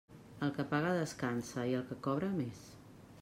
El 0.45 0.53
que 0.55 0.65
paga, 0.71 0.93
descansa, 1.01 1.67
i 1.73 1.77
el 1.81 1.87
que 1.91 1.99
cobra, 2.09 2.31
més. 2.41 2.65